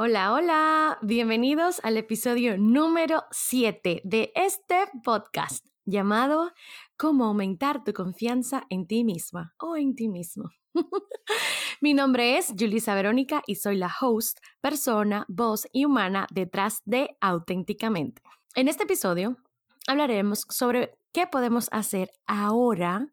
Hola, 0.00 0.32
hola, 0.32 0.98
bienvenidos 1.02 1.80
al 1.82 1.96
episodio 1.96 2.56
número 2.56 3.24
7 3.32 4.02
de 4.04 4.30
este 4.36 4.76
podcast 5.02 5.66
llamado 5.86 6.52
Cómo 6.96 7.24
aumentar 7.24 7.82
tu 7.82 7.92
confianza 7.92 8.62
en 8.70 8.86
ti 8.86 9.02
misma 9.02 9.56
o 9.58 9.76
en 9.76 9.96
ti 9.96 10.06
mismo. 10.06 10.50
Mi 11.80 11.94
nombre 11.94 12.38
es 12.38 12.54
Julisa 12.56 12.94
Verónica 12.94 13.42
y 13.44 13.56
soy 13.56 13.76
la 13.76 13.92
host, 14.00 14.38
persona, 14.60 15.26
voz 15.26 15.66
y 15.72 15.84
humana 15.84 16.28
detrás 16.30 16.80
de 16.84 17.16
Auténticamente. 17.20 18.22
En 18.54 18.68
este 18.68 18.84
episodio 18.84 19.36
hablaremos 19.88 20.46
sobre 20.48 20.96
qué 21.12 21.26
podemos 21.26 21.66
hacer 21.72 22.12
ahora, 22.24 23.08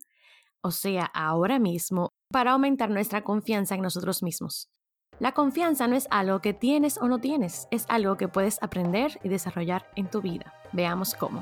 o 0.62 0.70
sea, 0.70 1.06
ahora 1.16 1.58
mismo, 1.58 2.10
para 2.32 2.52
aumentar 2.52 2.92
nuestra 2.92 3.24
confianza 3.24 3.74
en 3.74 3.82
nosotros 3.82 4.22
mismos. 4.22 4.70
La 5.18 5.32
confianza 5.32 5.88
no 5.88 5.96
es 5.96 6.08
algo 6.12 6.42
que 6.42 6.54
tienes 6.54 6.98
o 6.98 7.08
no 7.08 7.20
tienes, 7.20 7.70
es 7.72 7.86
algo 7.88 8.18
que 8.18 8.28
puedes 8.28 8.62
aprender 8.62 9.18
y 9.24 9.30
desarrollar 9.30 9.90
en 9.96 10.08
tu 10.10 10.22
vida. 10.22 10.54
Veamos 10.74 11.16
cómo. 11.16 11.42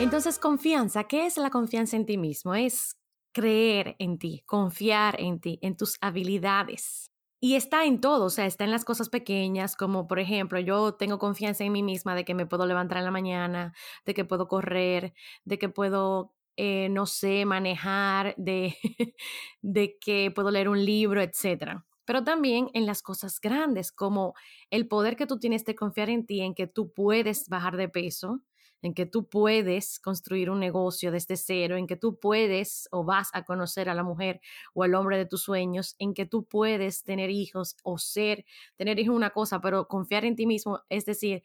Entonces, 0.00 0.40
confianza, 0.40 1.04
¿qué 1.04 1.26
es 1.26 1.36
la 1.36 1.50
confianza 1.50 1.94
en 1.94 2.04
ti 2.04 2.18
mismo? 2.18 2.56
Es 2.56 2.96
creer 3.32 3.94
en 4.00 4.18
ti, 4.18 4.42
confiar 4.44 5.20
en 5.20 5.38
ti, 5.38 5.60
en 5.62 5.76
tus 5.76 5.98
habilidades. 6.00 7.09
Y 7.42 7.54
está 7.54 7.84
en 7.86 8.00
todo, 8.02 8.26
o 8.26 8.30
sea, 8.30 8.44
está 8.46 8.64
en 8.64 8.70
las 8.70 8.84
cosas 8.84 9.08
pequeñas, 9.08 9.74
como 9.74 10.06
por 10.06 10.18
ejemplo, 10.18 10.60
yo 10.60 10.94
tengo 10.94 11.18
confianza 11.18 11.64
en 11.64 11.72
mí 11.72 11.82
misma 11.82 12.14
de 12.14 12.24
que 12.26 12.34
me 12.34 12.44
puedo 12.46 12.66
levantar 12.66 12.98
en 12.98 13.04
la 13.04 13.10
mañana, 13.10 13.72
de 14.04 14.12
que 14.12 14.26
puedo 14.26 14.46
correr, 14.46 15.14
de 15.44 15.58
que 15.58 15.70
puedo, 15.70 16.34
eh, 16.56 16.88
no 16.90 17.06
sé, 17.06 17.46
manejar, 17.46 18.34
de, 18.36 18.76
de 19.62 19.96
que 19.98 20.30
puedo 20.34 20.50
leer 20.50 20.68
un 20.68 20.84
libro, 20.84 21.22
etc. 21.22 21.82
Pero 22.04 22.24
también 22.24 22.68
en 22.74 22.84
las 22.84 23.00
cosas 23.02 23.40
grandes, 23.40 23.90
como 23.90 24.34
el 24.70 24.86
poder 24.86 25.16
que 25.16 25.26
tú 25.26 25.38
tienes 25.38 25.64
de 25.64 25.74
confiar 25.74 26.10
en 26.10 26.26
ti, 26.26 26.40
en 26.42 26.54
que 26.54 26.66
tú 26.66 26.92
puedes 26.92 27.48
bajar 27.48 27.76
de 27.78 27.88
peso, 27.88 28.42
en 28.82 28.94
que 28.94 29.06
tú 29.06 29.28
puedes 29.28 29.98
construir 30.00 30.50
un 30.50 30.60
negocio 30.60 31.12
desde 31.12 31.36
cero, 31.36 31.76
en 31.76 31.86
que 31.86 31.96
tú 31.96 32.18
puedes 32.18 32.88
o 32.90 33.04
vas 33.04 33.30
a 33.32 33.44
conocer 33.44 33.88
a 33.88 33.94
la 33.94 34.02
mujer 34.02 34.40
o 34.74 34.82
al 34.82 34.94
hombre 34.94 35.18
de 35.18 35.26
tus 35.26 35.42
sueños, 35.42 35.96
en 35.98 36.14
que 36.14 36.26
tú 36.26 36.44
puedes 36.44 37.02
tener 37.02 37.30
hijos 37.30 37.76
o 37.82 37.98
ser, 37.98 38.44
tener 38.76 38.98
hijos 38.98 39.14
una 39.14 39.30
cosa, 39.30 39.60
pero 39.60 39.88
confiar 39.88 40.24
en 40.24 40.36
ti 40.36 40.46
mismo, 40.46 40.80
es 40.88 41.04
decir, 41.04 41.42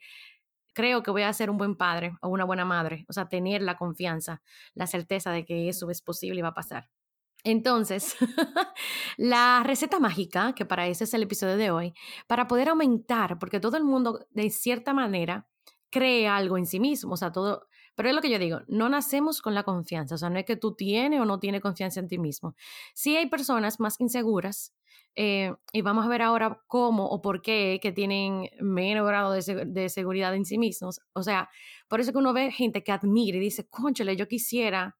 creo 0.74 1.02
que 1.02 1.10
voy 1.10 1.22
a 1.22 1.32
ser 1.32 1.50
un 1.50 1.56
buen 1.56 1.76
padre 1.76 2.16
o 2.20 2.28
una 2.28 2.44
buena 2.44 2.64
madre, 2.64 3.06
o 3.08 3.12
sea, 3.12 3.28
tener 3.28 3.62
la 3.62 3.76
confianza, 3.76 4.42
la 4.74 4.86
certeza 4.86 5.30
de 5.32 5.44
que 5.44 5.68
eso 5.68 5.90
es 5.90 6.02
posible 6.02 6.40
y 6.40 6.42
va 6.42 6.48
a 6.48 6.54
pasar. 6.54 6.90
Entonces, 7.44 8.16
la 9.16 9.62
receta 9.64 10.00
mágica, 10.00 10.52
que 10.54 10.66
para 10.66 10.86
eso 10.88 11.04
es 11.04 11.14
el 11.14 11.22
episodio 11.22 11.56
de 11.56 11.70
hoy, 11.70 11.94
para 12.26 12.48
poder 12.48 12.68
aumentar, 12.68 13.38
porque 13.38 13.60
todo 13.60 13.76
el 13.76 13.84
mundo 13.84 14.26
de 14.30 14.50
cierta 14.50 14.92
manera 14.92 15.48
cree 15.90 16.28
algo 16.28 16.58
en 16.58 16.66
sí 16.66 16.80
mismo, 16.80 17.14
o 17.14 17.16
sea, 17.16 17.32
todo, 17.32 17.68
pero 17.94 18.10
es 18.10 18.14
lo 18.14 18.20
que 18.20 18.30
yo 18.30 18.38
digo, 18.38 18.60
no 18.68 18.88
nacemos 18.88 19.40
con 19.40 19.54
la 19.54 19.62
confianza, 19.62 20.14
o 20.16 20.18
sea, 20.18 20.30
no 20.30 20.38
es 20.38 20.44
que 20.44 20.56
tú 20.56 20.74
tienes 20.74 21.20
o 21.20 21.24
no 21.24 21.40
tienes 21.40 21.62
confianza 21.62 22.00
en 22.00 22.08
ti 22.08 22.18
mismo. 22.18 22.54
Sí 22.94 23.16
hay 23.16 23.26
personas 23.28 23.80
más 23.80 23.98
inseguras 24.00 24.74
eh, 25.14 25.54
y 25.72 25.80
vamos 25.80 26.04
a 26.04 26.08
ver 26.08 26.20
ahora 26.20 26.62
cómo 26.66 27.06
o 27.06 27.22
por 27.22 27.40
qué 27.40 27.78
que 27.80 27.92
tienen 27.92 28.50
menos 28.60 29.06
grado 29.06 29.32
de, 29.32 29.88
seguridad 29.88 30.34
en 30.34 30.44
sí 30.44 30.58
mismos. 30.58 31.00
O 31.14 31.22
sea, 31.22 31.48
por 31.88 32.00
eso 32.00 32.12
que 32.12 32.18
uno 32.18 32.34
ve 32.34 32.52
gente 32.52 32.84
que 32.84 32.92
admira 32.92 33.38
y 33.38 33.40
dice, 33.40 33.66
conchale, 33.66 34.14
yo 34.16 34.28
quisiera 34.28 34.98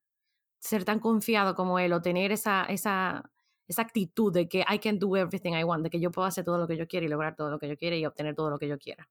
ser 0.59 0.85
tan 0.85 1.01
confiado 1.01 1.55
como 1.55 1.79
él 1.79 1.93
o 1.93 2.01
tener 2.01 2.33
esa, 2.33 2.65
esa, 2.65 3.31
esa 3.69 3.83
actitud 3.83 4.33
de 4.33 4.49
que 4.49 4.61
I 4.61 4.79
can 4.79 4.99
do 4.99 5.17
everything 5.17 5.53
I 5.53 5.65
want, 5.65 5.85
de 5.85 5.91
que 5.91 6.01
yo 6.01 6.11
puedo 6.11 6.27
hacer 6.27 6.45
todo 6.45 6.57
lo 6.59 6.67
que 6.67 6.79
yo 6.79 6.89
quiera 6.89 7.05
y 7.07 7.11
lograr 7.11 7.37
todo 7.37 7.51
lo 7.51 7.59
que 7.59 7.69
yo 7.69 7.77
quiera 7.77 7.97
y 7.97 8.07
obtener 8.07 8.35
todo 8.35 8.49
lo 8.49 8.59
que 8.59 8.69
yo 8.69 8.79
quiera. 8.79 9.07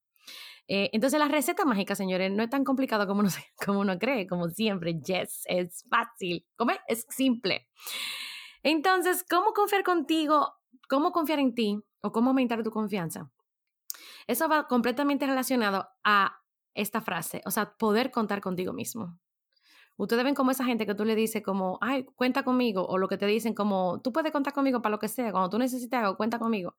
Eh, 0.68 0.90
entonces 0.94 1.20
la 1.20 1.28
receta 1.28 1.64
mágica, 1.66 1.96
señores, 1.96 2.32
no 2.32 2.44
es 2.44 2.50
tan 2.50 2.64
complicado 2.64 3.06
como 3.08 3.20
uno, 3.22 3.30
como 3.66 3.80
uno 3.80 3.98
cree, 4.00 4.28
como 4.28 4.50
siempre. 4.50 5.00
Yes, 5.00 5.44
es 5.46 5.86
fácil. 5.90 6.46
¿Cómo 6.56 6.72
es? 6.72 6.80
Es 6.88 7.06
simple. 7.10 7.68
Entonces, 8.64 9.24
¿cómo 9.30 9.54
confiar 9.54 9.84
contigo? 9.84 10.54
¿Cómo 10.90 11.12
confiar 11.12 11.40
en 11.40 11.54
ti? 11.54 11.80
¿O 12.02 12.12
cómo 12.12 12.30
aumentar 12.32 12.64
tu 12.64 12.72
confianza? 12.72 13.32
Eso 14.28 14.50
va 14.50 14.68
completamente 14.68 15.28
relacionado 15.28 15.88
a 16.04 16.42
esta 16.74 17.02
frase, 17.02 17.42
o 17.46 17.52
sea, 17.52 17.78
poder 17.78 18.12
contar 18.12 18.42
contigo 18.42 18.74
mismo. 18.74 19.18
Ustedes 19.98 20.26
ven 20.26 20.36
como 20.36 20.52
esa 20.52 20.66
gente 20.66 20.86
que 20.86 20.94
tú 20.94 21.06
le 21.06 21.16
dices 21.16 21.42
como, 21.42 21.78
ay, 21.80 22.04
cuenta 22.16 22.44
conmigo, 22.44 22.86
o 22.86 22.98
lo 22.98 23.08
que 23.08 23.18
te 23.18 23.26
dicen 23.26 23.54
como, 23.54 24.02
tú 24.02 24.12
puedes 24.12 24.34
contar 24.34 24.54
conmigo 24.54 24.82
para 24.82 24.92
lo 24.92 25.00
que 25.00 25.08
sea, 25.08 25.32
cuando 25.32 25.50
tú 25.50 25.58
necesites 25.58 25.98
algo, 25.98 26.18
cuenta 26.18 26.38
conmigo. 26.38 26.76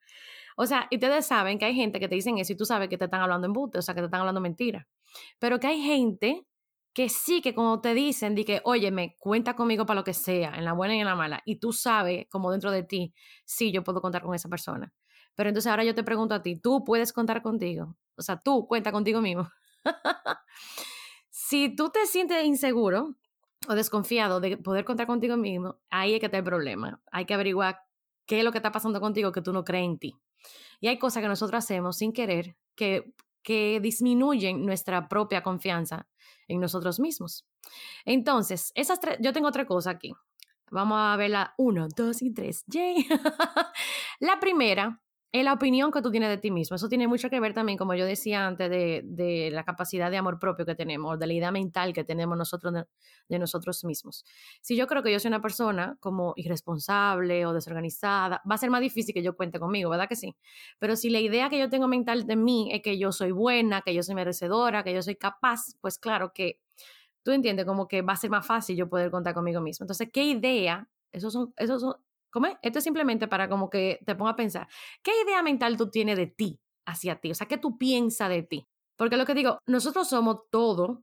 O 0.56 0.66
sea, 0.66 0.88
y 0.90 0.96
ustedes 0.96 1.26
saben 1.26 1.58
que 1.58 1.66
hay 1.66 1.74
gente 1.74 2.00
que 2.00 2.08
te 2.08 2.14
dicen 2.14 2.38
eso 2.38 2.52
y 2.52 2.56
tú 2.56 2.64
sabes 2.64 2.88
que 2.88 2.98
te 2.98 3.04
están 3.04 3.20
hablando 3.20 3.46
en 3.46 3.52
bute, 3.52 3.78
o 3.78 3.82
sea, 3.82 3.94
que 3.94 4.00
te 4.00 4.06
están 4.06 4.20
hablando 4.20 4.40
mentira. 4.40 4.88
Pero 5.38 5.60
que 5.60 5.68
hay 5.68 5.80
gente 5.82 6.46
que 6.94 7.10
sí, 7.10 7.42
que 7.42 7.54
como 7.54 7.82
te 7.82 7.92
dicen, 7.92 8.34
di 8.34 8.44
que, 8.44 8.62
óyeme, 8.64 9.16
cuenta 9.18 9.54
conmigo 9.54 9.84
para 9.84 10.00
lo 10.00 10.04
que 10.04 10.14
sea, 10.14 10.54
en 10.56 10.64
la 10.64 10.72
buena 10.72 10.96
y 10.96 11.00
en 11.00 11.04
la 11.04 11.14
mala, 11.14 11.42
y 11.44 11.56
tú 11.56 11.74
sabes, 11.74 12.26
como 12.30 12.50
dentro 12.50 12.70
de 12.70 12.84
ti, 12.84 13.12
sí, 13.44 13.70
yo 13.70 13.84
puedo 13.84 14.00
contar 14.00 14.22
con 14.22 14.34
esa 14.34 14.48
persona. 14.48 14.92
Pero 15.34 15.50
entonces 15.50 15.70
ahora 15.70 15.84
yo 15.84 15.94
te 15.94 16.02
pregunto 16.02 16.34
a 16.34 16.42
ti, 16.42 16.58
¿tú 16.58 16.84
puedes 16.84 17.12
contar 17.12 17.42
contigo? 17.42 17.96
O 18.16 18.22
sea, 18.22 18.38
tú 18.38 18.66
cuenta 18.66 18.92
contigo 18.92 19.20
mismo. 19.20 19.50
si 21.28 21.76
tú 21.76 21.90
te 21.90 22.06
sientes 22.06 22.42
inseguro 22.46 23.14
o 23.68 23.74
desconfiado 23.74 24.40
de 24.40 24.56
poder 24.56 24.86
contar 24.86 25.06
contigo 25.06 25.36
mismo, 25.36 25.76
ahí 25.90 26.14
es 26.14 26.20
que 26.20 26.26
está 26.26 26.38
el 26.38 26.44
problema. 26.44 27.02
Hay 27.12 27.26
que 27.26 27.34
averiguar 27.34 27.80
qué 28.24 28.38
es 28.38 28.44
lo 28.44 28.52
que 28.52 28.58
está 28.58 28.72
pasando 28.72 29.02
contigo 29.02 29.32
que 29.32 29.42
tú 29.42 29.52
no 29.52 29.64
crees 29.64 29.84
en 29.84 29.98
ti. 29.98 30.16
Y 30.80 30.88
hay 30.88 30.98
cosas 30.98 31.22
que 31.22 31.28
nosotros 31.28 31.64
hacemos 31.64 31.96
sin 31.96 32.12
querer 32.12 32.56
que, 32.74 33.12
que 33.42 33.80
disminuyen 33.80 34.64
nuestra 34.64 35.08
propia 35.08 35.42
confianza 35.42 36.06
en 36.48 36.60
nosotros 36.60 37.00
mismos. 37.00 37.46
Entonces, 38.04 38.72
esas 38.74 39.00
tres, 39.00 39.18
yo 39.20 39.32
tengo 39.32 39.48
otra 39.48 39.66
cosa 39.66 39.90
aquí. 39.90 40.14
Vamos 40.70 40.98
a 41.00 41.16
verla. 41.16 41.54
Uno, 41.58 41.86
dos 41.96 42.22
y 42.22 42.32
tres. 42.32 42.64
Yay. 42.66 43.06
la 44.20 44.40
primera 44.40 45.00
la 45.42 45.52
opinión 45.52 45.90
que 45.90 46.02
tú 46.02 46.10
tienes 46.10 46.28
de 46.28 46.38
ti 46.38 46.50
mismo. 46.50 46.76
Eso 46.76 46.88
tiene 46.88 47.08
mucho 47.08 47.30
que 47.30 47.40
ver 47.40 47.54
también, 47.54 47.78
como 47.78 47.94
yo 47.94 48.04
decía 48.04 48.46
antes, 48.46 48.70
de, 48.70 49.50
la 49.52 49.64
capacidad 49.64 50.10
de 50.10 50.16
amor 50.16 50.38
propio 50.38 50.66
que 50.66 50.74
tenemos, 50.74 51.18
de 51.18 51.26
la 51.26 51.32
idea 51.32 51.50
mental 51.50 51.92
que 51.92 52.04
tenemos 52.04 52.36
nosotros 52.36 52.74
de, 53.28 53.38
nosotros 53.38 53.84
mismos. 53.84 54.24
Si 54.60 54.76
yo 54.76 54.86
creo 54.86 55.02
que 55.02 55.12
yo 55.12 55.18
soy 55.18 55.28
una 55.28 55.42
persona 55.42 55.96
como 56.00 56.32
irresponsable 56.36 57.46
o 57.46 57.52
desorganizada, 57.52 58.42
va 58.48 58.54
a 58.54 58.58
ser 58.58 58.70
más 58.70 58.80
difícil 58.80 59.14
que 59.14 59.22
yo 59.22 59.36
cuente 59.36 59.58
conmigo, 59.58 59.90
¿verdad 59.90 60.08
que 60.08 60.16
sí? 60.16 60.36
Pero 60.78 60.96
si 60.96 61.10
la 61.10 61.20
idea 61.20 61.48
que 61.48 61.58
yo 61.58 61.68
tengo 61.68 61.88
mental 61.88 62.26
de 62.26 62.36
mí 62.36 62.70
es 62.72 62.82
que 62.82 62.98
yo 62.98 63.12
soy 63.12 63.32
buena, 63.32 63.82
que 63.82 63.94
yo 63.94 64.02
soy 64.02 64.14
merecedora, 64.14 64.84
que 64.84 64.94
yo 64.94 65.02
soy 65.02 65.16
capaz, 65.16 65.76
pues 65.80 65.98
claro 65.98 66.32
que 66.32 66.60
tú 67.22 67.32
entiendes 67.32 67.66
como 67.66 67.88
que 67.88 68.02
va 68.02 68.12
a 68.12 68.16
ser 68.16 68.30
más 68.30 68.46
fácil 68.46 68.76
yo 68.76 68.88
poder 68.88 69.10
contar 69.10 69.34
conmigo 69.34 69.60
mismo. 69.60 69.84
Entonces, 69.84 70.08
¿qué 70.12 70.24
idea? 70.24 70.88
Esos 71.10 71.32
son, 71.32 71.52
esos 71.56 71.80
son 71.80 71.96
¿Cómo 72.36 72.48
es? 72.48 72.58
Esto 72.60 72.80
es 72.80 72.84
simplemente 72.84 73.28
para 73.28 73.48
como 73.48 73.70
que 73.70 73.98
te 74.04 74.14
ponga 74.14 74.32
a 74.32 74.36
pensar, 74.36 74.68
¿qué 75.02 75.10
idea 75.24 75.42
mental 75.42 75.78
tú 75.78 75.88
tienes 75.88 76.18
de 76.18 76.26
ti 76.26 76.60
hacia 76.84 77.16
ti? 77.16 77.30
O 77.30 77.34
sea, 77.34 77.48
¿qué 77.48 77.56
tú 77.56 77.78
piensas 77.78 78.28
de 78.28 78.42
ti? 78.42 78.68
Porque 78.94 79.16
lo 79.16 79.24
que 79.24 79.32
digo, 79.32 79.58
nosotros 79.64 80.06
somos 80.06 80.42
todo 80.50 81.02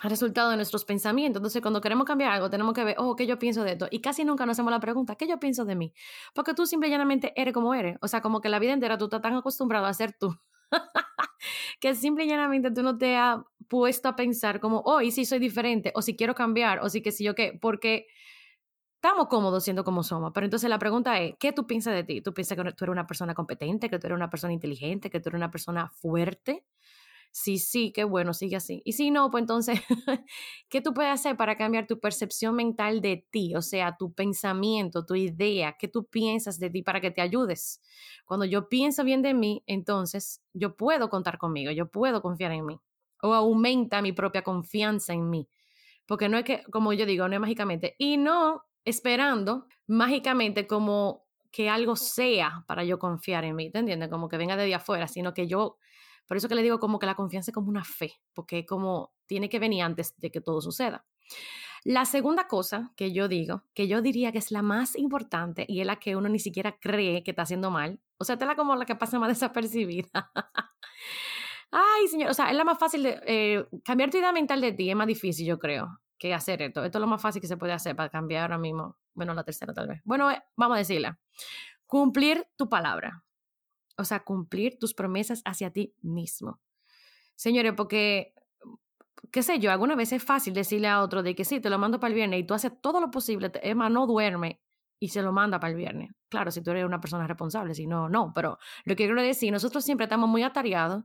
resultado 0.00 0.50
de 0.50 0.54
nuestros 0.54 0.84
pensamientos. 0.84 1.40
Entonces, 1.40 1.60
cuando 1.60 1.80
queremos 1.80 2.06
cambiar 2.06 2.30
algo, 2.30 2.48
tenemos 2.48 2.72
que 2.72 2.84
ver, 2.84 2.94
oh, 2.98 3.16
¿qué 3.16 3.26
yo 3.26 3.40
pienso 3.40 3.64
de 3.64 3.72
esto? 3.72 3.88
Y 3.90 4.00
casi 4.00 4.24
nunca 4.24 4.46
nos 4.46 4.54
hacemos 4.54 4.70
la 4.70 4.78
pregunta, 4.78 5.16
¿qué 5.16 5.26
yo 5.26 5.40
pienso 5.40 5.64
de 5.64 5.74
mí? 5.74 5.92
Porque 6.36 6.54
tú 6.54 6.66
simple 6.66 6.86
y 6.86 6.92
llanamente 6.92 7.32
eres 7.34 7.52
como 7.52 7.74
eres. 7.74 7.96
O 8.00 8.06
sea, 8.06 8.20
como 8.20 8.40
que 8.40 8.48
la 8.48 8.60
vida 8.60 8.72
entera 8.72 8.96
tú 8.96 9.06
estás 9.06 9.20
tan 9.20 9.34
acostumbrado 9.34 9.86
a 9.86 9.92
ser 9.92 10.12
tú. 10.20 10.36
que 11.80 11.96
simple 11.96 12.26
y 12.26 12.28
llanamente 12.28 12.70
tú 12.70 12.84
no 12.84 12.96
te 12.96 13.16
has 13.16 13.40
puesto 13.66 14.08
a 14.08 14.14
pensar 14.14 14.60
como, 14.60 14.82
oh, 14.84 15.00
y 15.00 15.10
si 15.10 15.24
soy 15.24 15.40
diferente, 15.40 15.90
o 15.96 16.00
si 16.00 16.14
quiero 16.14 16.36
cambiar, 16.36 16.78
o 16.78 16.88
si 16.88 17.02
que 17.02 17.10
si 17.10 17.24
yo 17.24 17.34
qué, 17.34 17.58
porque 17.60 18.06
estamos 19.00 19.28
cómodos 19.28 19.62
siendo 19.62 19.84
como 19.84 20.02
somos, 20.02 20.32
pero 20.34 20.44
entonces 20.44 20.68
la 20.68 20.78
pregunta 20.78 21.20
es, 21.20 21.36
¿qué 21.38 21.52
tú 21.52 21.68
piensas 21.68 21.94
de 21.94 22.02
ti? 22.02 22.20
¿Tú 22.20 22.34
piensas 22.34 22.58
que 22.58 22.64
tú 22.72 22.84
eres 22.84 22.92
una 22.92 23.06
persona 23.06 23.32
competente, 23.32 23.88
que 23.88 23.98
tú 23.98 24.08
eres 24.08 24.16
una 24.16 24.28
persona 24.28 24.52
inteligente, 24.52 25.08
que 25.08 25.20
tú 25.20 25.28
eres 25.28 25.38
una 25.38 25.52
persona 25.52 25.88
fuerte? 25.88 26.64
Sí, 27.30 27.58
sí, 27.58 27.92
qué 27.92 28.02
bueno, 28.02 28.34
sigue 28.34 28.56
así. 28.56 28.82
Y 28.84 28.94
si 28.94 29.12
no, 29.12 29.30
pues 29.30 29.42
entonces, 29.42 29.80
¿qué 30.68 30.80
tú 30.80 30.94
puedes 30.94 31.12
hacer 31.12 31.36
para 31.36 31.56
cambiar 31.56 31.86
tu 31.86 32.00
percepción 32.00 32.56
mental 32.56 33.00
de 33.00 33.24
ti? 33.30 33.54
O 33.54 33.62
sea, 33.62 33.96
tu 33.96 34.12
pensamiento, 34.14 35.06
tu 35.06 35.14
idea, 35.14 35.76
¿qué 35.78 35.86
tú 35.86 36.06
piensas 36.06 36.58
de 36.58 36.70
ti 36.70 36.82
para 36.82 37.00
que 37.00 37.12
te 37.12 37.20
ayudes? 37.20 37.80
Cuando 38.24 38.46
yo 38.46 38.68
pienso 38.68 39.04
bien 39.04 39.22
de 39.22 39.34
mí, 39.34 39.62
entonces 39.66 40.42
yo 40.54 40.76
puedo 40.76 41.08
contar 41.08 41.38
conmigo, 41.38 41.70
yo 41.70 41.88
puedo 41.88 42.20
confiar 42.20 42.50
en 42.52 42.66
mí. 42.66 42.80
O 43.22 43.32
aumenta 43.34 44.02
mi 44.02 44.12
propia 44.12 44.42
confianza 44.42 45.12
en 45.12 45.30
mí. 45.30 45.48
Porque 46.06 46.28
no 46.28 46.38
es 46.38 46.44
que, 46.44 46.62
como 46.72 46.92
yo 46.94 47.06
digo, 47.06 47.28
no 47.28 47.34
es 47.34 47.40
mágicamente. 47.40 47.94
Y 47.98 48.16
no 48.16 48.67
esperando 48.88 49.66
mágicamente 49.86 50.66
como 50.66 51.26
que 51.50 51.68
algo 51.68 51.96
sea 51.96 52.64
para 52.66 52.84
yo 52.84 52.98
confiar 52.98 53.44
en 53.44 53.56
mí, 53.56 53.70
¿te 53.70 53.78
entiendes? 53.78 54.08
Como 54.08 54.28
que 54.28 54.36
venga 54.36 54.56
de 54.56 54.74
afuera, 54.74 55.08
sino 55.08 55.34
que 55.34 55.46
yo 55.46 55.78
Por 56.26 56.36
eso 56.36 56.48
que 56.48 56.54
le 56.54 56.62
digo 56.62 56.78
como 56.78 56.98
que 56.98 57.06
la 57.06 57.14
confianza 57.14 57.50
es 57.50 57.54
como 57.54 57.68
una 57.70 57.84
fe, 57.84 58.12
porque 58.34 58.66
como 58.66 59.12
tiene 59.26 59.48
que 59.48 59.58
venir 59.58 59.82
antes 59.82 60.14
de 60.18 60.30
que 60.30 60.42
todo 60.42 60.60
suceda. 60.60 61.06
La 61.84 62.04
segunda 62.04 62.48
cosa 62.48 62.92
que 62.96 63.12
yo 63.12 63.28
digo, 63.28 63.64
que 63.74 63.88
yo 63.88 64.02
diría 64.02 64.32
que 64.32 64.38
es 64.38 64.50
la 64.50 64.62
más 64.62 64.96
importante 64.96 65.64
y 65.68 65.80
es 65.80 65.86
la 65.86 65.96
que 65.96 66.16
uno 66.16 66.28
ni 66.28 66.38
siquiera 66.38 66.78
cree 66.78 67.22
que 67.22 67.30
está 67.30 67.42
haciendo 67.42 67.70
mal, 67.70 68.00
o 68.18 68.24
sea, 68.24 68.34
es 68.34 68.46
la 68.46 68.56
como 68.56 68.76
la 68.76 68.84
que 68.84 68.96
pasa 68.96 69.18
más 69.18 69.28
desapercibida. 69.40 70.30
Ay, 71.70 72.08
señor, 72.08 72.30
o 72.30 72.34
sea, 72.34 72.50
es 72.50 72.56
la 72.56 72.64
más 72.64 72.78
fácil 72.78 73.02
de 73.02 73.20
eh, 73.26 73.66
cambiar 73.84 74.10
tu 74.10 74.18
idea 74.18 74.32
mental 74.32 74.60
de 74.60 74.72
ti, 74.72 74.90
es 74.90 74.96
más 74.96 75.06
difícil, 75.06 75.46
yo 75.46 75.58
creo, 75.58 76.00
que 76.18 76.34
hacer 76.34 76.62
esto. 76.62 76.84
Esto 76.84 76.98
es 76.98 77.00
lo 77.00 77.06
más 77.06 77.22
fácil 77.22 77.40
que 77.40 77.48
se 77.48 77.56
puede 77.56 77.72
hacer 77.72 77.94
para 77.96 78.08
cambiar 78.08 78.42
ahora 78.42 78.58
mismo. 78.58 78.96
Bueno, 79.14 79.34
la 79.34 79.44
tercera 79.44 79.72
tal 79.72 79.88
vez. 79.88 80.00
Bueno, 80.04 80.30
eh, 80.30 80.42
vamos 80.56 80.76
a 80.76 80.78
decirla. 80.78 81.18
Cumplir 81.86 82.46
tu 82.56 82.68
palabra. 82.68 83.24
O 83.96 84.04
sea, 84.04 84.20
cumplir 84.20 84.78
tus 84.78 84.94
promesas 84.94 85.42
hacia 85.44 85.72
ti 85.72 85.94
mismo. 86.02 86.60
Señores, 87.34 87.72
porque 87.76 88.34
qué 89.30 89.42
sé 89.42 89.58
yo, 89.58 89.70
alguna 89.70 89.96
vez 89.96 90.12
es 90.12 90.22
fácil 90.22 90.54
decirle 90.54 90.88
a 90.88 91.02
otro 91.02 91.22
de 91.22 91.34
que 91.34 91.44
sí, 91.44 91.60
te 91.60 91.70
lo 91.70 91.78
mando 91.78 92.00
para 92.00 92.08
el 92.08 92.14
viernes 92.14 92.40
y 92.40 92.44
tú 92.44 92.54
haces 92.54 92.72
todo 92.80 93.00
lo 93.00 93.10
posible, 93.10 93.50
Emma 93.62 93.88
no 93.88 94.06
duerme 94.06 94.60
y 95.00 95.08
se 95.08 95.22
lo 95.22 95.32
manda 95.32 95.60
para 95.60 95.70
el 95.72 95.76
viernes. 95.76 96.10
Claro, 96.28 96.50
si 96.50 96.62
tú 96.62 96.70
eres 96.70 96.84
una 96.84 97.00
persona 97.00 97.26
responsable, 97.26 97.74
si 97.74 97.86
no, 97.86 98.08
no, 98.08 98.32
pero 98.34 98.58
lo 98.84 98.96
que 98.96 99.06
quiero 99.06 99.22
decir, 99.22 99.52
nosotros 99.52 99.84
siempre 99.84 100.04
estamos 100.04 100.28
muy 100.28 100.42
atareados 100.42 101.04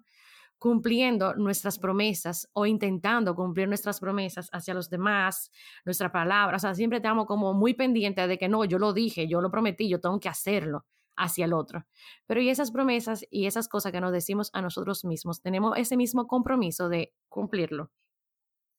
cumpliendo 0.63 1.35
nuestras 1.35 1.77
promesas 1.77 2.47
o 2.53 2.65
intentando 2.65 3.35
cumplir 3.35 3.67
nuestras 3.67 3.99
promesas 3.99 4.47
hacia 4.53 4.73
los 4.73 4.89
demás, 4.89 5.51
nuestra 5.83 6.09
palabra, 6.09 6.55
o 6.55 6.59
sea, 6.59 6.73
siempre 6.73 6.99
estamos 6.99 7.25
como 7.25 7.53
muy 7.53 7.73
pendientes 7.73 8.29
de 8.29 8.37
que 8.37 8.47
no, 8.47 8.63
yo 8.63 8.79
lo 8.79 8.93
dije, 8.93 9.27
yo 9.27 9.41
lo 9.41 9.51
prometí, 9.51 9.89
yo 9.89 9.99
tengo 9.99 10.21
que 10.21 10.29
hacerlo 10.29 10.85
hacia 11.17 11.43
el 11.43 11.51
otro. 11.51 11.85
Pero 12.27 12.39
y 12.39 12.47
esas 12.47 12.71
promesas 12.71 13.25
y 13.29 13.45
esas 13.45 13.67
cosas 13.67 13.91
que 13.91 13.99
nos 13.99 14.13
decimos 14.13 14.51
a 14.53 14.61
nosotros 14.61 15.03
mismos, 15.03 15.41
tenemos 15.41 15.77
ese 15.77 15.97
mismo 15.97 16.27
compromiso 16.27 16.87
de 16.87 17.13
cumplirlo. 17.27 17.91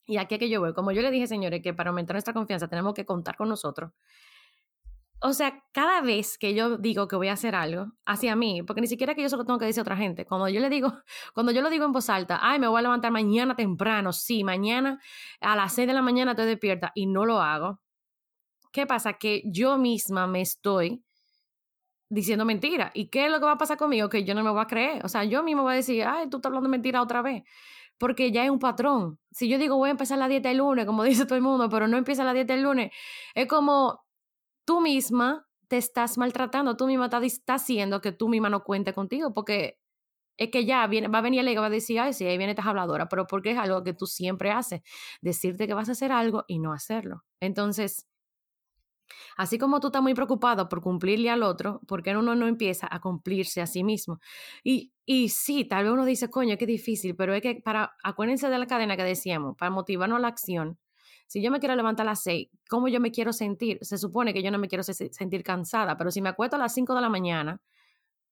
Y 0.07 0.17
aquí 0.17 0.39
que 0.39 0.49
yo 0.49 0.63
voy, 0.63 0.73
como 0.73 0.91
yo 0.91 1.03
le 1.03 1.11
dije, 1.11 1.27
señores, 1.27 1.61
que 1.63 1.75
para 1.75 1.91
aumentar 1.91 2.15
nuestra 2.15 2.33
confianza 2.33 2.67
tenemos 2.67 2.95
que 2.95 3.05
contar 3.05 3.37
con 3.37 3.51
nosotros. 3.51 3.93
O 5.27 5.33
sea, 5.33 5.65
cada 5.73 6.03
vez 6.03 6.37
que 6.37 6.53
yo 6.53 6.77
digo 6.77 7.09
que 7.09 7.17
voy 7.17 7.29
a 7.29 7.33
hacer 7.33 7.55
algo 7.55 7.87
hacia 8.05 8.37
mí, 8.37 8.63
porque 8.63 8.83
ni 8.83 8.87
siquiera 8.87 9.15
que 9.15 9.23
yo 9.23 9.31
solo 9.31 9.47
tengo 9.47 9.59
que 9.59 9.65
decir 9.65 9.81
a 9.81 9.83
otra 9.83 9.97
gente, 9.97 10.27
cuando 10.27 10.51
yo 10.51 10.61
le 10.61 10.69
digo, 10.69 10.93
cuando 11.35 11.51
yo 11.51 11.63
lo 11.63 11.71
digo 11.71 11.87
en 11.87 11.93
voz 11.93 12.11
alta, 12.11 12.41
ay, 12.43 12.59
me 12.59 12.69
voy 12.69 12.79
a 12.81 12.83
levantar 12.83 13.11
mañana 13.11 13.57
temprano, 13.57 14.13
sí, 14.13 14.45
mañana 14.45 15.01
a 15.41 15.57
las 15.57 15.73
6 15.73 15.89
de 15.89 15.95
la 15.95 16.03
mañana 16.03 16.33
estoy 16.33 16.45
despierta 16.45 16.93
y 16.95 17.07
no 17.07 17.25
lo 17.25 17.41
hago. 17.41 17.81
¿Qué 18.71 18.87
pasa? 18.87 19.15
Que 19.15 19.43
yo 19.47 19.79
misma 19.79 20.27
me 20.27 20.43
estoy 20.43 21.03
diciendo 22.11 22.45
mentira. 22.45 22.91
¿Y 22.93 23.09
qué 23.09 23.25
es 23.25 23.33
lo 23.33 23.39
que 23.39 23.47
va 23.47 23.53
a 23.53 23.59
pasar 23.59 23.79
conmigo? 23.79 24.11
Que 24.11 24.25
yo 24.25 24.35
no 24.35 24.45
me 24.45 24.51
voy 24.51 24.61
a 24.61 24.67
creer. 24.67 25.03
O 25.07 25.09
sea, 25.09 25.25
yo 25.25 25.43
mismo 25.43 25.63
voy 25.63 25.73
a 25.73 25.77
decir, 25.77 26.05
ay, 26.05 26.29
tú 26.29 26.37
estás 26.37 26.51
hablando 26.51 26.69
mentira 26.69 27.01
otra 27.01 27.23
vez 27.23 27.45
porque 27.99 28.33
ya 28.33 28.45
es 28.45 28.51
un 28.51 28.59
patrón. 28.59 29.19
Si 29.31 29.49
yo 29.49 29.59
digo 29.59 29.77
voy 29.77 29.89
a 29.89 29.93
empezar 29.93 30.19
la 30.19 30.29
dieta 30.29 30.51
el 30.51 30.59
lunes, 30.59 30.87
como 30.87 31.03
dice 31.05 31.25
todo 31.25 31.37
el 31.37 31.43
mundo, 31.43 31.69
pero 31.69 31.89
no 31.89 31.97
empieza 31.97 32.25
la 32.25 32.33
dieta 32.33 32.55
el 32.55 32.63
lunes, 32.63 32.93
es 33.35 33.47
como 33.47 34.04
tú 34.65 34.81
misma 34.81 35.47
te 35.69 35.77
estás 35.79 36.19
maltratando, 36.19 36.77
tú 36.77 36.87
misma 36.87 37.07
estás, 37.07 37.43
haciendo 37.49 38.01
que 38.01 38.13
tú 38.13 38.29
misma 38.29 38.51
no 38.51 38.65
cuente 38.65 38.93
contigo, 38.93 39.33
porque 39.35 39.81
es 40.37 40.51
que 40.51 40.65
ya 40.67 40.87
va 40.87 41.19
a 41.19 41.23
venir 41.23 41.41
el 41.41 41.49
ego, 41.49 41.63
va 41.63 41.69
a 41.69 41.71
decir, 41.71 42.01
ay, 42.01 42.13
sí, 42.13 42.27
ahí 42.27 42.39
viene 42.39 42.53
esta 42.53 42.69
habladora, 42.69 43.09
pero 43.09 43.27
porque 43.27 43.53
es 43.53 43.59
algo 43.59 43.85
que 43.85 43.95
tú 43.95 44.07
siempre 44.07 44.51
haces, 44.51 44.83
decirte 45.23 45.67
que 45.67 45.75
vas 45.75 45.89
a 45.89 45.93
hacer 45.93 46.13
algo 46.13 46.45
y 46.49 46.59
no 46.59 46.73
hacerlo. 46.73 47.25
Entonces, 47.41 48.09
Así 49.37 49.59
como 49.59 49.81
tú 49.81 49.89
estás 49.89 50.03
muy 50.03 50.15
preocupado 50.15 50.69
por 50.69 50.81
cumplirle 50.81 51.31
al 51.31 51.43
otro, 51.43 51.81
¿por 51.87 52.03
qué 52.03 52.17
uno 52.17 52.35
no 52.35 52.47
empieza 52.47 52.89
a 52.91 53.01
cumplirse 53.01 53.61
a 53.61 53.67
sí 53.67 53.85
mismo? 53.85 54.21
Y, 54.63 54.93
y 55.05 55.29
sí, 55.31 55.65
tal 55.65 55.85
vez 55.85 55.93
uno 55.93 56.05
dice, 56.05 56.31
coño, 56.31 56.57
qué 56.59 56.67
difícil, 56.67 57.17
pero 57.17 57.35
es 57.35 57.43
que 57.43 57.57
para, 57.57 57.95
acuérdense 58.03 58.49
de 58.49 58.59
la 58.59 58.67
cadena 58.67 58.97
que 58.97 59.05
decíamos, 59.05 59.57
para 59.57 59.71
motivarnos 59.71 60.19
a 60.19 60.21
la 60.23 60.29
acción, 60.29 60.79
si 61.27 61.43
yo 61.43 61.51
me 61.51 61.61
quiero 61.61 61.75
levantar 61.75 62.07
a 62.07 62.11
las 62.11 62.23
seis, 62.23 62.49
¿cómo 62.69 62.89
yo 62.89 63.01
me 63.01 63.11
quiero 63.11 63.33
sentir? 63.33 63.79
Se 63.83 63.99
supone 63.99 64.33
que 64.33 64.43
yo 64.43 64.51
no 64.51 64.59
me 64.59 64.69
quiero 64.69 64.83
sentir 64.83 65.43
cansada, 65.43 65.97
pero 65.97 66.11
si 66.11 66.21
me 66.21 66.29
acuesto 66.29 66.57
a 66.57 66.59
las 66.59 66.75
cinco 66.75 66.95
de 66.95 67.01
la 67.01 67.09
mañana, 67.09 67.61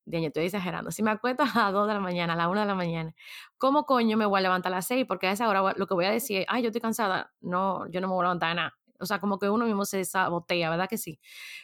Dios, 0.05 0.23
estoy 0.23 0.45
exagerando. 0.45 0.91
Si 0.91 1.01
me 1.03 1.11
acuesto 1.11 1.43
a 1.55 1.65
las 1.65 1.73
2 1.73 1.87
de 1.87 1.93
la 1.93 1.99
mañana, 1.99 2.33
a 2.33 2.35
la 2.35 2.49
1 2.49 2.61
de 2.61 2.65
la 2.65 2.75
mañana, 2.75 3.13
¿cómo 3.57 3.85
coño 3.85 4.17
me 4.17 4.25
voy 4.25 4.39
a 4.39 4.41
levantar 4.41 4.73
a 4.73 4.77
las 4.77 4.87
6? 4.87 5.05
Porque 5.07 5.27
a 5.27 5.31
esa 5.31 5.47
hora 5.47 5.73
lo 5.77 5.87
que 5.87 5.93
voy 5.93 6.05
a 6.05 6.11
decir 6.11 6.39
es, 6.41 6.45
ay, 6.49 6.63
yo 6.63 6.69
estoy 6.69 6.81
cansada. 6.81 7.33
No, 7.41 7.89
yo 7.89 8.01
no 8.01 8.07
me 8.07 8.13
voy 8.13 8.21
a 8.21 8.25
levantar 8.25 8.49
de 8.49 8.55
nada. 8.55 8.77
O 8.99 9.05
sea, 9.05 9.19
como 9.19 9.39
que 9.39 9.49
uno 9.49 9.65
mismo 9.65 9.85
se 9.85 10.03
sabotea, 10.05 10.69
¿verdad 10.69 10.87
que 10.89 10.97
sí? 10.97 11.19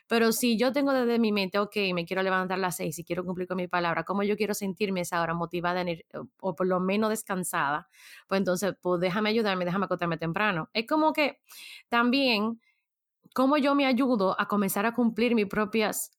Pero 0.08 0.32
si 0.32 0.58
yo 0.58 0.72
tengo 0.74 0.94
desde 0.94 1.20
mi 1.20 1.32
mente, 1.32 1.60
ok, 1.60 1.76
me 1.94 2.06
quiero 2.06 2.22
levantar 2.24 2.58
a 2.58 2.62
las 2.62 2.76
seis 2.78 2.98
y 3.00 3.04
quiero 3.04 3.24
cumplir 3.26 3.48
con 3.48 3.58
mi 3.58 3.68
palabra, 3.68 4.04
¿cómo 4.04 4.24
yo 4.24 4.36
quiero 4.38 4.54
sentirme 4.54 5.02
esa 5.02 5.22
hora 5.22 5.34
motivada 5.34 5.84
o 6.42 6.56
por 6.56 6.68
lo 6.68 6.80
menos 6.80 7.10
descansada? 7.10 7.88
Pues 8.28 8.40
entonces, 8.40 8.74
pues 8.82 9.00
déjame 9.02 9.30
ayudarme, 9.30 9.66
déjame 9.66 9.86
acostarme 9.86 10.18
temprano. 10.18 10.70
Es 10.74 10.88
como 10.88 11.14
que 11.14 11.40
también 11.90 12.60
cómo 13.34 13.58
yo 13.58 13.76
me 13.76 13.86
ayudo 13.86 14.40
a 14.40 14.48
comenzar 14.48 14.86
a 14.86 14.94
cumplir 14.94 15.36
mis 15.36 15.48
propias, 15.48 16.12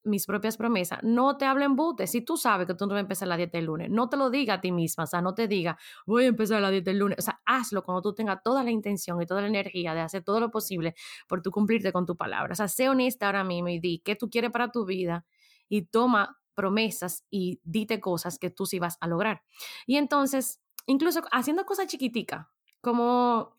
promesas. 0.57 1.01
No 1.03 1.37
te 1.37 1.45
hablen 1.45 1.71
embute. 1.71 2.07
Si 2.07 2.23
tú 2.23 2.37
sabes 2.37 2.67
que 2.67 2.75
tú 2.75 2.87
no 2.87 2.91
vas 2.91 2.99
a 2.99 3.01
empezar 3.01 3.29
la 3.29 3.37
dieta 3.37 3.59
el 3.59 3.67
lunes, 3.67 3.91
no 3.91 4.09
te 4.09 4.17
lo 4.17 4.31
diga 4.31 4.55
a 4.55 4.61
ti 4.61 4.73
misma. 4.73 5.05
O 5.05 5.07
sea, 5.07 5.21
no 5.21 5.35
te 5.35 5.49
diga, 5.49 5.79
voy 6.07 6.25
a 6.25 6.27
empezar 6.29 6.61
la 6.61 6.71
dieta 6.71 6.91
el 6.91 6.99
lunes. 6.99 7.19
O 7.19 7.23
sea, 7.23 7.41
hazlo 7.45 7.83
cuando 7.83 8.03
tú 8.03 8.15
tengas 8.15 8.43
toda 8.43 8.63
la 8.63 8.71
intención 8.71 9.21
y 9.21 9.27
toda 9.27 9.43
la 9.43 9.49
energía 9.49 9.95
de 9.95 10.01
hacer 10.01 10.23
todo 10.23 10.41
lo 10.41 10.51
posible 10.51 10.95
por 11.29 11.43
tú 11.43 11.51
cumplirte 11.51 11.93
con 11.93 12.07
tu 12.07 12.17
palabra. 12.17 12.53
O 12.53 12.57
sea, 12.57 12.69
sé 12.69 12.89
honesta 12.89 13.27
ahora 13.27 13.45
mismo 13.45 13.69
y 13.69 13.81
di 13.81 14.01
qué 14.01 14.17
tú 14.17 14.31
quieres 14.31 14.51
para 14.51 14.71
tu 14.71 14.85
vida 14.85 15.25
y 15.69 15.83
toma 15.83 16.39
promesas 16.55 17.25
y 17.31 17.61
dite 17.65 18.01
cosas 18.01 18.39
que 18.39 18.51
tú 18.51 18.67
sí 18.67 18.79
vas 18.79 18.99
a 19.01 19.07
lograr. 19.07 19.43
Y 19.87 19.97
entonces, 19.97 20.61
incluso 20.87 21.23
haciendo 21.33 21.65
cosas 21.65 21.87
chiquiticas, 21.87 22.47
como 22.81 23.55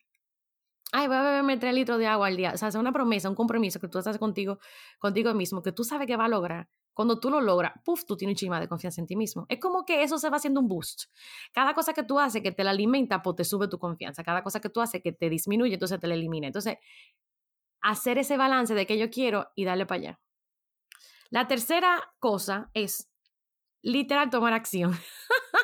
ay, 0.91 1.07
voy 1.07 1.17
a 1.17 1.23
beberme 1.23 1.57
tres 1.57 1.73
litros 1.73 1.97
de 1.99 2.07
agua 2.07 2.27
al 2.27 2.37
día. 2.37 2.51
O 2.53 2.57
sea, 2.57 2.67
es 2.67 2.75
una 2.75 2.91
promesa, 2.91 3.29
un 3.29 3.35
compromiso 3.35 3.79
que 3.79 3.87
tú 3.87 3.97
haces 3.97 4.17
contigo, 4.17 4.59
contigo 4.99 5.33
mismo, 5.33 5.61
que 5.61 5.71
tú 5.71 5.83
sabes 5.83 6.07
que 6.07 6.17
va 6.17 6.25
a 6.25 6.29
lograr. 6.29 6.69
Cuando 6.93 7.19
tú 7.19 7.29
lo 7.29 7.39
logras, 7.39 7.71
puff, 7.85 8.03
tú 8.05 8.17
tienes 8.17 8.33
un 8.33 8.37
chima 8.37 8.59
de 8.59 8.67
confianza 8.67 8.99
en 8.99 9.07
ti 9.07 9.15
mismo. 9.15 9.45
Es 9.47 9.59
como 9.59 9.85
que 9.85 10.03
eso 10.03 10.17
se 10.17 10.29
va 10.29 10.37
haciendo 10.37 10.59
un 10.59 10.67
boost. 10.67 11.03
Cada 11.53 11.73
cosa 11.73 11.93
que 11.93 12.03
tú 12.03 12.19
haces 12.19 12.41
que 12.41 12.51
te 12.51 12.63
la 12.65 12.71
alimenta, 12.71 13.21
pues 13.21 13.37
te 13.37 13.43
sube 13.45 13.69
tu 13.69 13.79
confianza. 13.79 14.23
Cada 14.23 14.43
cosa 14.43 14.59
que 14.59 14.69
tú 14.69 14.81
haces 14.81 15.01
que 15.01 15.13
te 15.13 15.29
disminuye, 15.29 15.73
entonces 15.75 15.99
te 15.99 16.07
la 16.07 16.15
elimina. 16.15 16.47
Entonces, 16.47 16.77
hacer 17.81 18.17
ese 18.17 18.35
balance 18.35 18.75
de 18.75 18.85
que 18.85 18.97
yo 18.97 19.09
quiero 19.09 19.47
y 19.55 19.63
darle 19.63 19.85
para 19.85 20.01
allá. 20.01 20.19
La 21.29 21.47
tercera 21.47 22.13
cosa 22.19 22.69
es 22.73 23.09
literal 23.81 24.29
tomar 24.29 24.53
acción. 24.53 24.91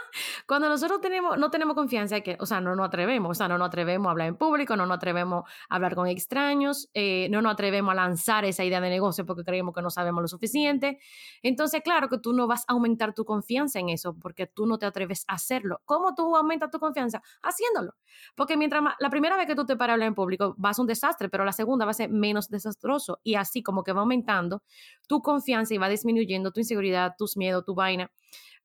Cuando 0.48 0.70
nosotros 0.70 1.02
tenemos, 1.02 1.38
no 1.38 1.52
tenemos 1.52 1.76
confianza, 1.76 2.22
que, 2.22 2.38
o 2.40 2.46
sea, 2.46 2.62
no 2.62 2.74
nos 2.74 2.88
atrevemos, 2.88 3.32
o 3.32 3.34
sea, 3.34 3.50
no 3.50 3.58
nos 3.58 3.68
atrevemos 3.68 4.08
a 4.08 4.12
hablar 4.12 4.30
en 4.30 4.38
público, 4.38 4.78
no 4.78 4.86
nos 4.86 4.96
atrevemos 4.96 5.44
a 5.68 5.76
hablar 5.76 5.94
con 5.94 6.08
extraños, 6.08 6.90
eh, 6.94 7.28
no 7.30 7.42
nos 7.42 7.52
atrevemos 7.52 7.92
a 7.92 7.96
lanzar 7.96 8.46
esa 8.46 8.64
idea 8.64 8.80
de 8.80 8.90
negocio 8.90 9.26
porque 9.26 9.44
creemos 9.44 9.76
que 9.76 9.82
no 9.82 9.90
sabemos 9.90 10.22
lo 10.22 10.30
suficiente. 10.30 11.00
Entonces, 11.44 11.82
claro 11.84 12.08
que 12.08 12.20
tú 12.20 12.32
no 12.32 12.48
vas 12.48 12.64
a 12.70 12.72
aumentar 12.72 13.14
tu 13.14 13.26
confianza 13.26 13.80
en 13.80 13.90
eso 13.90 14.16
porque 14.18 14.48
tú 14.48 14.66
no 14.66 14.80
te 14.80 14.86
atreves 14.86 15.26
a 15.28 15.34
hacerlo. 15.34 15.82
¿Cómo 15.84 16.16
tú 16.16 16.34
aumentas 16.38 16.72
tu 16.72 16.80
confianza? 16.80 17.22
Haciéndolo. 17.42 17.96
Porque 18.34 18.56
mientras 18.56 18.82
la 19.00 19.10
primera 19.10 19.36
vez 19.36 19.48
que 19.48 19.56
tú 19.56 19.66
te 19.66 19.76
paras 19.76 19.92
a 19.92 19.94
hablar 19.96 20.08
en 20.08 20.16
público 20.16 20.56
va 20.64 20.70
a 20.70 20.74
ser 20.74 20.84
un 20.84 20.88
desastre, 20.88 21.28
pero 21.28 21.44
la 21.44 21.52
segunda 21.52 21.84
va 21.84 21.92
a 21.92 21.94
ser 21.94 22.10
menos 22.10 22.48
desastroso 22.48 23.20
y 23.22 23.36
así 23.36 23.64
como 23.64 23.84
que 23.84 23.92
va 23.92 24.00
aumentando 24.00 24.64
tu 25.10 25.22
confianza 25.22 25.74
y 25.74 25.78
va 25.78 25.90
disminuyendo 25.90 26.52
tu 26.52 26.62
inseguridad, 26.62 27.16
tus 27.18 27.36
miedos, 27.36 27.66
tu 27.66 27.76
vaina. 27.76 28.10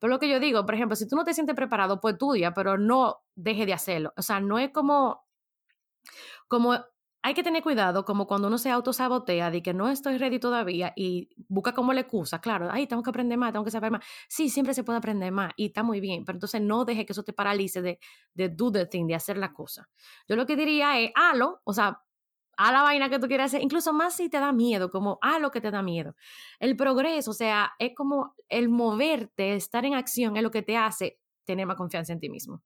Pero 0.03 0.15
lo 0.15 0.19
que 0.19 0.29
yo 0.29 0.41
digo, 0.41 0.67
por 0.67 0.75
ejemplo, 0.75 0.97
si 0.97 1.07
tú 1.07 1.15
no 1.15 1.23
te 1.23 1.33
sientes 1.33 1.55
preparado, 1.55 2.01
pues 2.01 2.15
estudia, 2.15 2.53
pero 2.53 2.77
no 2.77 3.19
deje 3.37 3.67
de 3.67 3.73
hacerlo. 3.73 4.13
O 4.17 4.23
sea, 4.23 4.41
no 4.41 4.59
es 4.59 4.73
como, 4.73 5.25
como 6.49 6.75
hay 7.23 7.35
que 7.35 7.45
tener 7.45 7.63
cuidado, 7.63 8.05
como 8.05 8.27
cuando 8.27 8.49
uno 8.49 8.59
se 8.59 8.73
autosabotea 8.73 9.53
de 9.53 9.63
que 9.63 9.73
no 9.73 9.89
estoy 9.89 10.19
ready 10.19 10.41
todavía 10.41 10.93
y 10.97 11.29
busca 11.47 11.73
como 11.73 11.93
la 11.93 12.01
excusa, 12.01 12.41
claro, 12.41 12.69
ay, 12.73 12.89
tengo 12.89 13.05
que 13.05 13.11
aprender 13.11 13.39
más, 13.39 13.53
tengo 13.53 13.65
que 13.65 13.71
saber 13.71 13.93
más. 13.93 14.05
Sí, 14.29 14.49
siempre 14.49 14.75
se 14.75 14.83
puede 14.83 14.99
aprender 14.99 15.31
más 15.31 15.53
y 15.57 15.67
está 15.67 15.85
muy 15.85 16.01
bien, 16.01 16.25
pero 16.25 16.35
entonces 16.35 16.61
no 16.61 16.85
deje 16.85 17.07
que 17.07 17.13
eso 17.13 17.23
te 17.23 17.33
paralice 17.33 17.81
de, 17.81 18.01
de 18.35 18.49
do 18.49 18.73
the 18.73 18.87
thing, 18.87 19.07
de 19.07 19.15
hacer 19.15 19.39
la 19.39 19.53
cosa. 19.53 19.89
Yo 20.27 20.35
lo 20.35 20.47
que 20.47 20.57
diría 20.57 20.99
es, 20.99 21.13
halo, 21.15 21.61
o 21.63 21.73
sea, 21.73 22.03
a 22.57 22.73
la 22.73 22.83
vaina 22.83 23.09
que 23.09 23.19
tú 23.19 23.29
quieras 23.29 23.51
hacer, 23.51 23.63
incluso 23.63 23.93
más 23.93 24.17
si 24.17 24.29
te 24.29 24.39
da 24.39 24.53
miedo, 24.53 24.91
como 24.91 25.19
a 25.23 25.39
lo 25.39 25.51
que 25.51 25.61
te 25.61 25.71
da 25.71 25.83
miedo. 25.83 26.15
El 26.59 26.77
progreso, 26.77 27.31
o 27.31 27.35
sea, 27.35 27.73
es 27.79 27.93
como 27.95 28.35
el 28.49 28.69
moverte, 28.69 29.55
estar 29.55 29.85
en 29.85 29.95
acción, 29.95 30.37
es 30.37 30.43
lo 30.43 30.51
que 30.51 30.63
te 30.63 30.77
hace 30.77 31.19
tener 31.45 31.67
más 31.67 31.77
confianza 31.77 32.13
en 32.13 32.21
ti 32.21 32.29
mismo, 32.29 32.63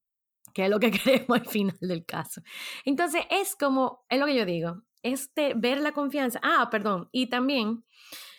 que 0.52 0.64
es 0.64 0.70
lo 0.70 0.80
que 0.80 0.90
queremos 1.26 1.38
al 1.38 1.46
final 1.46 1.78
del 1.80 2.04
caso. 2.04 2.42
Entonces, 2.84 3.22
es 3.30 3.56
como, 3.56 4.04
es 4.08 4.18
lo 4.18 4.26
que 4.26 4.36
yo 4.36 4.44
digo, 4.44 4.82
este 5.02 5.54
ver 5.54 5.80
la 5.80 5.92
confianza. 5.92 6.40
Ah, 6.42 6.68
perdón, 6.70 7.08
y 7.12 7.28
también, 7.28 7.84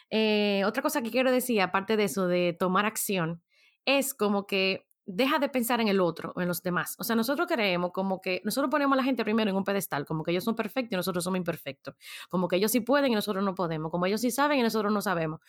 eh, 0.09 0.63
otra 0.65 0.81
cosa 0.83 1.01
que 1.01 1.11
quiero 1.11 1.31
decir, 1.31 1.61
aparte 1.61 1.97
de 1.97 2.05
eso, 2.05 2.27
de 2.27 2.55
tomar 2.57 2.85
acción, 2.85 3.41
es 3.85 4.13
como 4.13 4.45
que 4.47 4.86
deja 5.07 5.39
de 5.39 5.47
pensar 5.47 5.79
en 5.79 5.87
el 5.87 6.01
otro 6.01 6.33
o 6.35 6.41
en 6.41 6.49
los 6.49 6.61
demás. 6.61 6.95
O 6.99 7.03
sea, 7.03 7.15
nosotros 7.15 7.47
creemos 7.47 7.91
como 7.93 8.19
que 8.21 8.41
nosotros 8.43 8.69
ponemos 8.69 8.93
a 8.95 8.97
la 8.97 9.03
gente 9.03 9.23
primero 9.23 9.49
en 9.49 9.55
un 9.55 9.63
pedestal, 9.63 10.05
como 10.05 10.21
que 10.21 10.31
ellos 10.31 10.43
son 10.43 10.55
perfectos 10.55 10.91
y 10.91 10.95
nosotros 10.97 11.23
somos 11.23 11.37
imperfectos. 11.37 11.95
Como 12.29 12.49
que 12.49 12.57
ellos 12.57 12.71
sí 12.71 12.81
pueden 12.81 13.13
y 13.13 13.15
nosotros 13.15 13.43
no 13.43 13.55
podemos. 13.55 13.89
Como 13.89 14.05
ellos 14.05 14.19
sí 14.19 14.31
saben 14.31 14.59
y 14.59 14.63
nosotros 14.63 14.91
no 14.91 15.01
sabemos. 15.01 15.39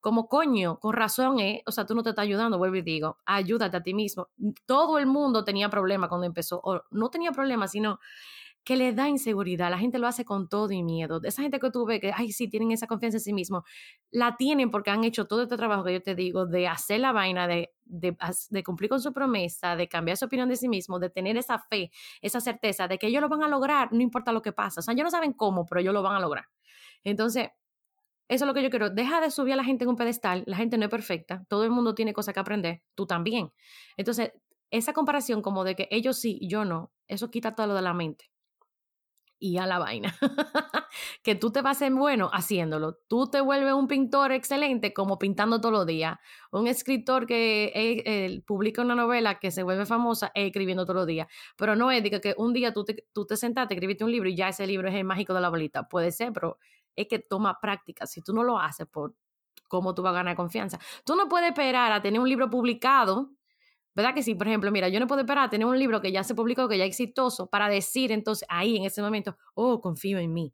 Como 0.00 0.28
coño, 0.28 0.78
con 0.78 0.92
razón, 0.92 1.40
¿eh? 1.40 1.62
O 1.66 1.72
sea, 1.72 1.86
tú 1.86 1.94
no 1.94 2.02
te 2.02 2.10
estás 2.10 2.24
ayudando, 2.24 2.58
vuelvo 2.58 2.76
y 2.76 2.82
digo, 2.82 3.18
ayúdate 3.24 3.78
a 3.78 3.82
ti 3.82 3.94
mismo. 3.94 4.28
Todo 4.66 4.98
el 4.98 5.06
mundo 5.06 5.44
tenía 5.44 5.70
problemas 5.70 6.10
cuando 6.10 6.26
empezó, 6.26 6.60
o 6.62 6.82
no 6.90 7.08
tenía 7.08 7.32
problemas, 7.32 7.72
sino 7.72 7.98
que 8.66 8.74
le 8.76 8.92
da 8.92 9.08
inseguridad. 9.08 9.70
La 9.70 9.78
gente 9.78 10.00
lo 10.00 10.08
hace 10.08 10.24
con 10.24 10.48
todo 10.48 10.72
y 10.72 10.82
miedo. 10.82 11.20
Esa 11.22 11.40
gente 11.42 11.60
que 11.60 11.70
tú 11.70 11.86
ves 11.86 12.00
que, 12.00 12.12
ay, 12.12 12.32
sí, 12.32 12.48
tienen 12.48 12.72
esa 12.72 12.88
confianza 12.88 13.18
en 13.18 13.20
sí 13.20 13.32
mismo, 13.32 13.62
la 14.10 14.36
tienen 14.36 14.72
porque 14.72 14.90
han 14.90 15.04
hecho 15.04 15.26
todo 15.26 15.44
este 15.44 15.56
trabajo 15.56 15.84
que 15.84 15.92
yo 15.92 16.02
te 16.02 16.16
digo, 16.16 16.46
de 16.46 16.66
hacer 16.66 16.98
la 16.98 17.12
vaina, 17.12 17.46
de, 17.46 17.72
de, 17.84 18.16
de, 18.50 18.62
cumplir 18.64 18.90
con 18.90 19.00
su 19.00 19.12
promesa, 19.12 19.76
de 19.76 19.86
cambiar 19.88 20.16
su 20.16 20.24
opinión 20.24 20.48
de 20.48 20.56
sí 20.56 20.68
mismo, 20.68 20.98
de 20.98 21.10
tener 21.10 21.36
esa 21.36 21.60
fe, 21.60 21.92
esa 22.20 22.40
certeza 22.40 22.88
de 22.88 22.98
que 22.98 23.06
ellos 23.06 23.22
lo 23.22 23.28
van 23.28 23.44
a 23.44 23.48
lograr, 23.48 23.92
no 23.92 24.02
importa 24.02 24.32
lo 24.32 24.42
que 24.42 24.50
pasa. 24.50 24.80
O 24.80 24.82
sea, 24.82 24.94
ellos 24.94 25.04
no 25.04 25.10
saben 25.12 25.32
cómo, 25.32 25.64
pero 25.64 25.80
ellos 25.80 25.94
lo 25.94 26.02
van 26.02 26.16
a 26.16 26.20
lograr. 26.20 26.46
Entonces, 27.04 27.50
eso 28.26 28.44
es 28.44 28.48
lo 28.48 28.52
que 28.52 28.64
yo 28.64 28.70
quiero. 28.70 28.90
Deja 28.90 29.20
de 29.20 29.30
subir 29.30 29.52
a 29.52 29.56
la 29.56 29.64
gente 29.64 29.84
en 29.84 29.90
un 29.90 29.96
pedestal. 29.96 30.42
La 30.46 30.56
gente 30.56 30.76
no 30.76 30.86
es 30.86 30.90
perfecta. 30.90 31.44
Todo 31.48 31.62
el 31.62 31.70
mundo 31.70 31.94
tiene 31.94 32.12
cosas 32.12 32.34
que 32.34 32.40
aprender. 32.40 32.82
Tú 32.96 33.06
también. 33.06 33.52
Entonces, 33.96 34.32
esa 34.72 34.92
comparación 34.92 35.40
como 35.40 35.62
de 35.62 35.76
que 35.76 35.86
ellos 35.92 36.18
sí 36.18 36.40
yo 36.42 36.64
no, 36.64 36.90
eso 37.06 37.30
quita 37.30 37.54
todo 37.54 37.68
lo 37.68 37.74
de 37.74 37.82
la 37.82 37.94
mente 37.94 38.28
y 39.38 39.58
a 39.58 39.66
la 39.66 39.78
vaina. 39.78 40.14
que 41.22 41.34
tú 41.34 41.50
te 41.50 41.62
vas 41.62 41.78
ser 41.78 41.92
bueno 41.92 42.30
haciéndolo. 42.32 42.98
Tú 43.08 43.28
te 43.28 43.40
vuelves 43.40 43.72
un 43.74 43.88
pintor 43.88 44.32
excelente 44.32 44.92
como 44.92 45.18
pintando 45.18 45.60
todos 45.60 45.72
los 45.72 45.86
días. 45.86 46.18
Un 46.50 46.66
escritor 46.66 47.26
que 47.26 47.72
eh, 47.74 48.42
publica 48.46 48.82
una 48.82 48.94
novela 48.94 49.38
que 49.38 49.50
se 49.50 49.62
vuelve 49.62 49.86
famosa 49.86 50.32
escribiendo 50.34 50.84
todos 50.84 50.96
los 50.96 51.06
días. 51.06 51.28
Pero 51.56 51.76
no 51.76 51.90
es 51.90 52.02
de 52.02 52.20
que 52.20 52.34
un 52.38 52.52
día 52.52 52.72
tú 52.72 52.84
te, 52.84 53.06
tú 53.12 53.26
te 53.26 53.36
sentaste, 53.36 53.74
escribiste 53.74 54.04
un 54.04 54.12
libro 54.12 54.28
y 54.28 54.36
ya 54.36 54.48
ese 54.48 54.66
libro 54.66 54.88
es 54.88 54.94
el 54.94 55.04
mágico 55.04 55.34
de 55.34 55.40
la 55.40 55.50
bolita. 55.50 55.88
Puede 55.88 56.12
ser, 56.12 56.32
pero 56.32 56.58
es 56.94 57.06
que 57.08 57.18
toma 57.18 57.60
práctica. 57.60 58.06
Si 58.06 58.22
tú 58.22 58.32
no 58.32 58.42
lo 58.42 58.58
haces, 58.58 58.86
por 58.86 59.14
cómo 59.68 59.94
tú 59.94 60.02
vas 60.02 60.12
a 60.12 60.16
ganar 60.16 60.36
confianza. 60.36 60.78
Tú 61.04 61.16
no 61.16 61.28
puedes 61.28 61.48
esperar 61.48 61.92
a 61.92 62.00
tener 62.00 62.20
un 62.20 62.28
libro 62.28 62.48
publicado 62.50 63.35
¿Verdad 63.96 64.14
que 64.14 64.22
sí? 64.22 64.34
Por 64.34 64.46
ejemplo, 64.46 64.70
mira, 64.70 64.90
yo 64.90 65.00
no 65.00 65.06
puedo 65.06 65.22
esperar 65.22 65.46
a 65.46 65.48
tener 65.48 65.66
un 65.66 65.78
libro 65.78 66.02
que 66.02 66.12
ya 66.12 66.22
se 66.22 66.34
publicó, 66.34 66.68
que 66.68 66.76
ya 66.76 66.84
es 66.84 66.90
exitoso, 66.90 67.46
para 67.46 67.66
decir 67.70 68.12
entonces 68.12 68.46
ahí, 68.50 68.76
en 68.76 68.84
ese 68.84 69.00
momento, 69.00 69.38
oh, 69.54 69.80
confío 69.80 70.18
en 70.18 70.34
mí. 70.34 70.52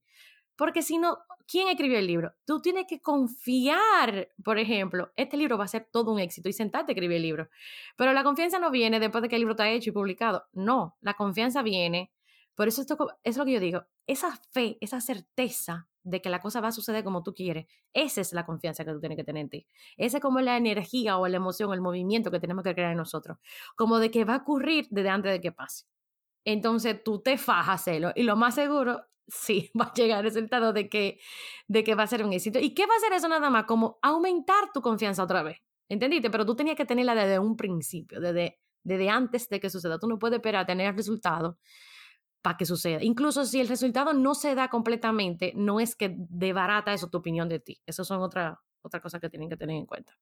Porque 0.54 0.80
si 0.80 0.96
no, 0.96 1.18
¿quién 1.48 1.66
escribió 1.66 1.98
el 1.98 2.06
libro? 2.06 2.34
Tú 2.44 2.62
tienes 2.62 2.86
que 2.86 3.00
confiar, 3.00 4.28
por 4.44 4.60
ejemplo, 4.60 5.10
este 5.16 5.36
libro 5.36 5.58
va 5.58 5.64
a 5.64 5.68
ser 5.68 5.88
todo 5.90 6.12
un 6.12 6.20
éxito 6.20 6.48
y 6.48 6.52
sentarte 6.52 6.92
a 6.92 6.94
escribir 6.94 7.16
el 7.16 7.22
libro. 7.22 7.48
Pero 7.96 8.12
la 8.12 8.22
confianza 8.22 8.60
no 8.60 8.70
viene 8.70 9.00
después 9.00 9.22
de 9.22 9.28
que 9.28 9.34
el 9.34 9.40
libro 9.40 9.54
está 9.54 9.68
hecho 9.68 9.90
y 9.90 9.92
publicado. 9.92 10.44
No, 10.52 10.96
la 11.00 11.14
confianza 11.14 11.62
viene. 11.62 12.12
Por 12.54 12.68
eso 12.68 12.80
esto 12.80 12.96
es 13.24 13.36
lo 13.36 13.44
que 13.44 13.52
yo 13.52 13.60
digo. 13.60 13.86
Esa 14.06 14.36
fe, 14.52 14.78
esa 14.80 15.00
certeza 15.00 15.88
de 16.04 16.20
que 16.20 16.30
la 16.30 16.40
cosa 16.40 16.60
va 16.60 16.68
a 16.68 16.72
suceder 16.72 17.04
como 17.04 17.22
tú 17.22 17.34
quieres. 17.34 17.66
Esa 17.92 18.20
es 18.20 18.32
la 18.32 18.44
confianza 18.44 18.84
que 18.84 18.92
tú 18.92 19.00
tienes 19.00 19.16
que 19.16 19.24
tener 19.24 19.42
en 19.42 19.50
ti. 19.50 19.66
Esa 19.96 20.18
es 20.18 20.22
como 20.22 20.40
la 20.40 20.56
energía 20.56 21.18
o 21.18 21.26
la 21.28 21.36
emoción, 21.36 21.72
el 21.72 21.80
movimiento 21.80 22.30
que 22.30 22.40
tenemos 22.40 22.64
que 22.64 22.74
crear 22.74 22.92
en 22.92 22.98
nosotros. 22.98 23.38
Como 23.76 23.98
de 23.98 24.10
que 24.10 24.24
va 24.24 24.34
a 24.34 24.38
ocurrir 24.38 24.86
desde 24.90 25.08
antes 25.08 25.32
de 25.32 25.40
que 25.40 25.52
pase. 25.52 25.86
Entonces 26.44 27.02
tú 27.04 27.20
te 27.22 27.38
fajas 27.38 27.68
a 27.68 27.72
hacerlo 27.74 28.12
y 28.16 28.24
lo 28.24 28.36
más 28.36 28.54
seguro, 28.56 29.02
sí, 29.28 29.70
va 29.78 29.86
a 29.86 29.94
llegar 29.94 30.18
el 30.18 30.24
resultado 30.24 30.72
de 30.72 30.88
que, 30.88 31.20
de 31.68 31.84
que 31.84 31.94
va 31.94 32.04
a 32.04 32.06
ser 32.06 32.24
un 32.24 32.32
éxito. 32.32 32.58
¿Y 32.58 32.74
qué 32.74 32.86
va 32.86 32.94
a 32.94 32.96
hacer 32.96 33.12
eso 33.12 33.28
nada 33.28 33.50
más? 33.50 33.64
Como 33.64 33.98
aumentar 34.02 34.72
tu 34.72 34.80
confianza 34.80 35.22
otra 35.22 35.42
vez. 35.42 35.58
¿Entendiste? 35.88 36.30
Pero 36.30 36.46
tú 36.46 36.56
tenías 36.56 36.76
que 36.76 36.86
tenerla 36.86 37.14
desde 37.14 37.38
un 37.38 37.56
principio, 37.56 38.18
desde, 38.18 38.60
desde 38.82 39.10
antes 39.10 39.48
de 39.48 39.60
que 39.60 39.68
suceda. 39.68 39.98
Tú 39.98 40.06
no 40.06 40.18
puedes 40.18 40.36
esperar 40.36 40.62
a 40.62 40.66
tener 40.66 40.88
el 40.88 40.96
resultado 40.96 41.58
para 42.42 42.56
que 42.56 42.66
suceda. 42.66 42.98
Incluso 43.02 43.46
si 43.46 43.60
el 43.60 43.68
resultado 43.68 44.12
no 44.12 44.34
se 44.34 44.54
da 44.54 44.68
completamente, 44.68 45.52
no 45.54 45.80
es 45.80 45.96
que 45.96 46.14
de 46.16 46.52
barata 46.52 46.92
eso 46.92 47.08
tu 47.08 47.18
opinión 47.18 47.48
de 47.48 47.60
ti. 47.60 47.80
Eso 47.86 48.04
son 48.04 48.20
otra, 48.20 48.60
otra 48.82 49.00
cosa 49.00 49.20
que 49.20 49.30
tienen 49.30 49.48
que 49.48 49.56
tener 49.56 49.76
en 49.76 49.86
cuenta. 49.86 50.18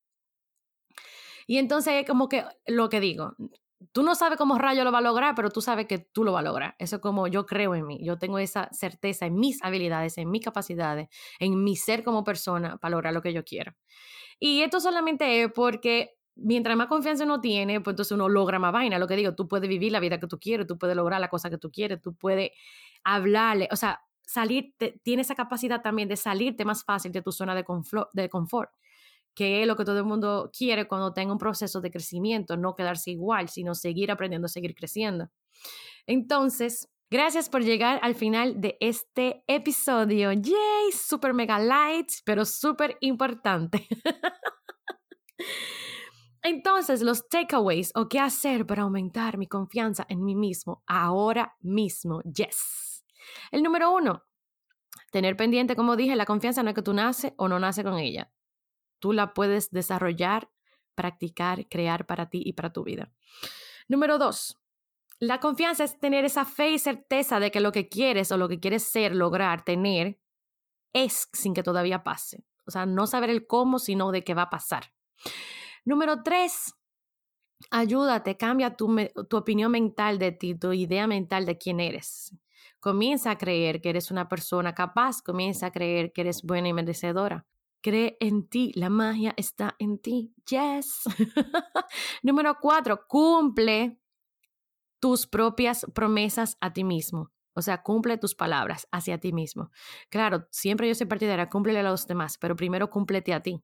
Y 1.46 1.58
entonces, 1.58 2.04
como 2.06 2.28
que 2.28 2.44
lo 2.66 2.88
que 2.88 3.00
digo, 3.00 3.34
tú 3.92 4.02
no 4.02 4.14
sabes 4.14 4.38
cómo 4.38 4.58
rayo 4.58 4.84
lo 4.84 4.92
va 4.92 4.98
a 4.98 5.02
lograr, 5.02 5.34
pero 5.34 5.50
tú 5.50 5.60
sabes 5.60 5.86
que 5.86 5.98
tú 5.98 6.22
lo 6.22 6.32
vas 6.32 6.40
a 6.40 6.48
lograr. 6.48 6.76
Eso 6.78 6.96
es 6.96 7.02
como 7.02 7.26
yo 7.26 7.46
creo 7.46 7.74
en 7.74 7.86
mí. 7.86 7.98
Yo 8.04 8.18
tengo 8.18 8.38
esa 8.38 8.68
certeza 8.72 9.26
en 9.26 9.34
mis 9.36 9.62
habilidades, 9.62 10.18
en 10.18 10.30
mis 10.30 10.44
capacidades, 10.44 11.08
en 11.38 11.64
mi 11.64 11.76
ser 11.76 12.04
como 12.04 12.22
persona 12.22 12.76
para 12.76 12.92
lograr 12.92 13.14
lo 13.14 13.22
que 13.22 13.32
yo 13.32 13.44
quiero. 13.44 13.74
Y 14.38 14.62
esto 14.62 14.80
solamente 14.80 15.42
es 15.42 15.52
porque 15.52 16.19
mientras 16.40 16.76
más 16.76 16.86
confianza 16.86 17.24
uno 17.24 17.40
tiene, 17.40 17.80
pues 17.80 17.92
entonces 17.92 18.12
uno 18.12 18.28
logra 18.28 18.58
más 18.58 18.72
vaina. 18.72 18.98
Lo 18.98 19.06
que 19.06 19.16
digo, 19.16 19.34
tú 19.34 19.48
puedes 19.48 19.68
vivir 19.68 19.92
la 19.92 20.00
vida 20.00 20.18
que 20.18 20.26
tú 20.26 20.38
quieres, 20.38 20.66
tú 20.66 20.78
puedes 20.78 20.96
lograr 20.96 21.20
la 21.20 21.28
cosa 21.28 21.50
que 21.50 21.58
tú 21.58 21.70
quieres, 21.70 22.00
tú 22.00 22.14
puedes 22.14 22.50
hablarle, 23.04 23.68
o 23.70 23.76
sea, 23.76 24.00
salir, 24.24 24.74
tiene 25.02 25.22
esa 25.22 25.34
capacidad 25.34 25.82
también 25.82 26.08
de 26.08 26.16
salirte 26.16 26.64
más 26.64 26.84
fácil 26.84 27.12
de 27.12 27.22
tu 27.22 27.32
zona 27.32 27.54
de 27.54 27.64
de 28.12 28.28
confort, 28.28 28.70
que 29.34 29.62
es 29.62 29.66
lo 29.66 29.76
que 29.76 29.84
todo 29.84 29.98
el 29.98 30.04
mundo 30.04 30.50
quiere 30.56 30.86
cuando 30.86 31.12
tenga 31.12 31.32
un 31.32 31.38
proceso 31.38 31.80
de 31.80 31.90
crecimiento, 31.90 32.56
no 32.56 32.74
quedarse 32.74 33.10
igual, 33.10 33.48
sino 33.48 33.74
seguir 33.74 34.10
aprendiendo, 34.10 34.48
seguir 34.48 34.74
creciendo. 34.74 35.28
Entonces, 36.06 36.88
Gracias 37.12 37.48
por 37.48 37.64
llegar 37.64 37.98
al 38.04 38.14
final 38.14 38.60
de 38.60 38.76
este 38.78 39.42
episodio. 39.48 40.30
Yay, 40.30 40.92
super 40.92 41.34
mega 41.34 41.58
light, 41.58 42.08
pero 42.24 42.44
súper 42.44 42.96
importante. 43.00 43.88
Entonces, 46.42 47.02
los 47.02 47.28
takeaways 47.28 47.92
o 47.94 48.08
qué 48.08 48.18
hacer 48.18 48.66
para 48.66 48.82
aumentar 48.82 49.36
mi 49.36 49.46
confianza 49.46 50.06
en 50.08 50.24
mí 50.24 50.34
mismo 50.34 50.82
ahora 50.86 51.56
mismo. 51.60 52.22
Yes. 52.22 53.04
El 53.50 53.62
número 53.62 53.92
uno, 53.92 54.24
tener 55.10 55.36
pendiente, 55.36 55.76
como 55.76 55.96
dije, 55.96 56.16
la 56.16 56.24
confianza 56.24 56.62
no 56.62 56.70
es 56.70 56.74
que 56.74 56.82
tú 56.82 56.94
naces 56.94 57.32
o 57.36 57.48
no 57.48 57.58
nace 57.58 57.82
con 57.82 57.98
ella. 57.98 58.32
Tú 58.98 59.12
la 59.12 59.34
puedes 59.34 59.70
desarrollar, 59.70 60.50
practicar, 60.94 61.68
crear 61.68 62.06
para 62.06 62.30
ti 62.30 62.42
y 62.44 62.54
para 62.54 62.72
tu 62.72 62.84
vida. 62.84 63.12
Número 63.88 64.18
dos, 64.18 64.58
la 65.18 65.40
confianza 65.40 65.84
es 65.84 65.98
tener 65.98 66.24
esa 66.24 66.46
fe 66.46 66.70
y 66.70 66.78
certeza 66.78 67.40
de 67.40 67.50
que 67.50 67.60
lo 67.60 67.72
que 67.72 67.88
quieres 67.88 68.32
o 68.32 68.38
lo 68.38 68.48
que 68.48 68.60
quieres 68.60 68.84
ser, 68.84 69.14
lograr, 69.14 69.64
tener, 69.64 70.18
es 70.92 71.28
sin 71.32 71.54
que 71.54 71.62
todavía 71.62 72.02
pase. 72.02 72.44
O 72.66 72.70
sea, 72.70 72.86
no 72.86 73.06
saber 73.06 73.30
el 73.30 73.46
cómo, 73.46 73.78
sino 73.78 74.12
de 74.12 74.24
qué 74.24 74.32
va 74.32 74.42
a 74.42 74.50
pasar. 74.50 74.92
Número 75.90 76.22
tres, 76.22 76.76
ayúdate, 77.68 78.36
cambia 78.36 78.76
tu, 78.76 78.96
tu 79.28 79.36
opinión 79.36 79.72
mental 79.72 80.20
de 80.20 80.30
ti, 80.30 80.54
tu 80.54 80.72
idea 80.72 81.08
mental 81.08 81.44
de 81.46 81.58
quién 81.58 81.80
eres. 81.80 82.32
Comienza 82.78 83.32
a 83.32 83.38
creer 83.38 83.80
que 83.80 83.90
eres 83.90 84.12
una 84.12 84.28
persona 84.28 84.72
capaz, 84.72 85.20
comienza 85.20 85.66
a 85.66 85.72
creer 85.72 86.12
que 86.12 86.20
eres 86.20 86.44
buena 86.44 86.68
y 86.68 86.72
merecedora. 86.72 87.44
Cree 87.80 88.16
en 88.20 88.46
ti, 88.48 88.70
la 88.76 88.88
magia 88.88 89.34
está 89.36 89.74
en 89.80 89.98
ti. 89.98 90.32
Yes. 90.48 91.02
Número 92.22 92.56
cuatro, 92.60 93.08
cumple 93.08 93.98
tus 95.00 95.26
propias 95.26 95.86
promesas 95.92 96.56
a 96.60 96.72
ti 96.72 96.84
mismo. 96.84 97.32
O 97.54 97.62
sea, 97.62 97.82
cumple 97.82 98.16
tus 98.16 98.36
palabras 98.36 98.86
hacia 98.92 99.18
ti 99.18 99.32
mismo. 99.32 99.72
Claro, 100.08 100.46
siempre 100.52 100.86
yo 100.86 100.94
soy 100.94 101.08
partidaria, 101.08 101.48
cúmplele 101.48 101.80
a 101.80 101.82
los 101.82 102.06
demás, 102.06 102.38
pero 102.38 102.54
primero 102.54 102.90
cúmplete 102.90 103.34
a 103.34 103.42
ti 103.42 103.60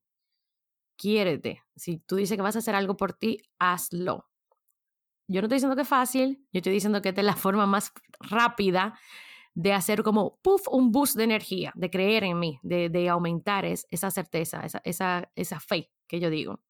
quiérete. 0.97 1.63
Si 1.77 1.99
tú 1.99 2.17
dices 2.17 2.37
que 2.37 2.43
vas 2.43 2.57
a 2.57 2.61
hacer 2.61 2.75
algo 2.75 2.97
por 2.97 3.13
ti, 3.13 3.43
hazlo. 3.59 4.27
Yo 5.29 5.41
no 5.41 5.47
estoy 5.47 5.57
diciendo 5.57 5.77
que 5.77 5.83
es 5.83 5.89
fácil, 5.89 6.47
yo 6.53 6.59
estoy 6.59 6.73
diciendo 6.73 7.03
que 7.03 7.09
esta 7.09 7.21
es 7.21 7.27
la 7.27 7.37
forma 7.37 7.67
más 7.67 7.93
rápida 8.21 8.99
de 9.55 9.73
hacer 9.73 10.03
como, 10.03 10.39
puff, 10.43 10.69
un 10.69 10.93
boost 10.93 11.17
de 11.17 11.25
energía, 11.25 11.73
de 11.75 11.91
creer 11.91 12.25
en 12.25 12.39
mí, 12.39 12.61
de, 12.63 13.09
aumentar 13.09 13.65
esa 13.65 14.11
certeza, 14.11 14.63
esa, 14.85 15.61
fe 15.61 15.91
que 16.07 16.21
yo 16.21 16.29
digo. 16.29 16.61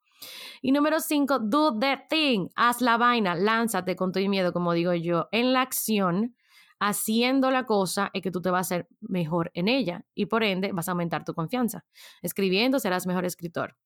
Y 0.62 0.70
número 0.70 1.00
cinco, 1.00 1.40
do 1.40 1.76
the 1.78 1.98
thing, 2.08 2.48
haz 2.54 2.80
la 2.80 2.96
vaina, 2.96 3.34
lánzate 3.34 3.96
con 3.96 4.12
tu 4.12 4.20
miedo, 4.20 4.52
como 4.52 4.72
digo 4.72 4.94
yo, 4.94 5.28
en 5.32 5.52
la 5.52 5.62
acción, 5.62 6.36
haciendo 6.78 7.50
la 7.50 7.64
cosa 7.64 8.10
es 8.14 8.22
que 8.22 8.30
tú 8.30 8.40
te 8.40 8.50
vas 8.50 8.70
a 8.70 8.76
hacer 8.76 8.88
mejor 9.00 9.50
en 9.54 9.66
ella 9.66 10.04
y 10.14 10.26
por 10.26 10.44
ende 10.44 10.70
vas 10.72 10.88
a 10.88 10.92
aumentar 10.92 11.24
tu 11.24 11.34
confianza. 11.34 11.84
Escribiendo 12.22 12.78
serás 12.78 13.06
mejor 13.06 13.24
escritor. 13.24 13.76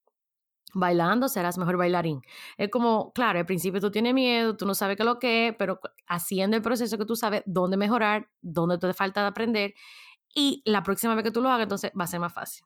Bailando 0.75 1.29
serás 1.29 1.59
mejor 1.59 1.77
bailarín. 1.77 2.23
Es 2.57 2.71
como, 2.71 3.13
claro, 3.13 3.39
al 3.39 3.47
principio 3.47 3.81
tú 3.81 3.91
tienes 3.91 4.15
miedo, 4.15 4.57
tú 4.57 4.67
no 4.67 4.75
sabes 4.75 4.97
qué 4.97 5.05
lo 5.05 5.19
que 5.19 5.49
es, 5.49 5.57
pero 5.57 5.81
haciendo 6.07 6.57
el 6.57 6.63
proceso 6.63 6.99
que 6.99 7.05
tú 7.05 7.17
sabes 7.17 7.43
dónde 7.47 7.77
mejorar, 7.77 8.29
dónde 8.41 8.79
te 8.79 8.93
falta 8.95 9.23
de 9.23 9.27
aprender 9.29 9.75
y 10.35 10.63
la 10.65 10.83
próxima 10.83 11.15
vez 11.15 11.25
que 11.25 11.31
tú 11.31 11.41
lo 11.41 11.49
hagas, 11.49 11.65
entonces 11.65 11.93
va 11.99 12.05
a 12.05 12.09
ser 12.09 12.21
más 12.21 12.33
fácil. 12.33 12.65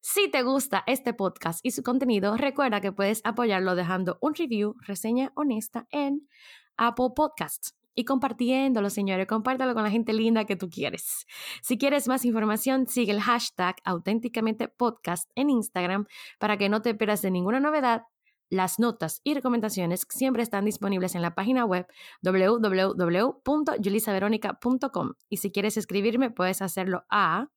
Si 0.00 0.30
te 0.30 0.42
gusta 0.42 0.84
este 0.86 1.14
podcast 1.14 1.60
y 1.62 1.70
su 1.70 1.82
contenido, 1.82 2.36
recuerda 2.36 2.80
que 2.80 2.92
puedes 2.92 3.20
apoyarlo 3.24 3.74
dejando 3.74 4.18
un 4.20 4.34
review, 4.34 4.76
reseña 4.80 5.32
honesta 5.34 5.86
en 5.90 6.28
Apple 6.76 7.10
Podcasts 7.16 7.74
y 7.94 8.04
compartiéndolo, 8.04 8.90
señores. 8.90 9.26
Compártelo 9.26 9.74
con 9.74 9.84
la 9.84 9.90
gente 9.90 10.12
linda 10.12 10.44
que 10.44 10.56
tú 10.56 10.68
quieres. 10.70 11.26
Si 11.62 11.78
quieres 11.78 12.08
más 12.08 12.24
información, 12.24 12.86
sigue 12.86 13.12
el 13.12 13.20
hashtag 13.20 13.76
auténticamente 13.84 14.68
podcast 14.68 15.30
en 15.34 15.50
Instagram 15.50 16.06
para 16.38 16.56
que 16.56 16.68
no 16.68 16.82
te 16.82 16.94
pierdas 16.94 17.22
de 17.22 17.30
ninguna 17.30 17.60
novedad, 17.60 18.02
Las 18.50 18.78
notas 18.78 19.22
y 19.24 19.32
recomendaciones 19.34 20.06
siempre 20.10 20.42
están 20.42 20.66
disponibles 20.66 21.14
en 21.14 21.22
la 21.22 21.34
página 21.34 21.64
web 21.64 21.86
www.julisaveronica.com 22.22 25.12
y 25.28 25.36
si 25.38 25.50
quieres 25.50 25.78
escribirme 25.78 26.30
puedes 26.30 26.62
hacerlo 26.62 27.04
a 27.10 27.48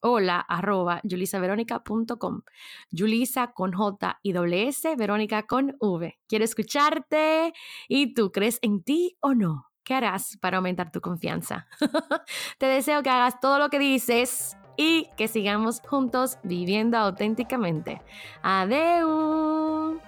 hola 0.00 0.40
arroba. 0.40 1.00
Julisa 1.02 1.40
con 3.52 3.72
J 3.72 4.20
y 4.22 4.32
S, 4.54 4.96
Verónica 4.96 5.46
con 5.46 5.76
V. 5.80 6.18
Quiero 6.28 6.44
escucharte 6.44 7.52
y 7.88 8.14
tú 8.14 8.30
crees 8.30 8.58
en 8.62 8.82
ti 8.82 9.16
o 9.20 9.34
no. 9.34 9.66
¿Qué 9.86 9.94
harás 9.94 10.36
para 10.38 10.56
aumentar 10.56 10.90
tu 10.90 11.00
confianza? 11.00 11.68
Te 12.58 12.66
deseo 12.66 13.04
que 13.04 13.10
hagas 13.10 13.38
todo 13.38 13.60
lo 13.60 13.68
que 13.70 13.78
dices 13.78 14.56
y 14.76 15.08
que 15.16 15.28
sigamos 15.28 15.80
juntos 15.80 16.38
viviendo 16.42 16.98
auténticamente. 16.98 18.02
Adeu. 18.42 20.00